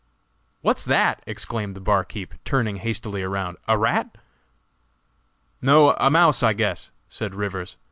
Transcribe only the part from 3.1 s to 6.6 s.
around, "a rat?" "No, a mouse, I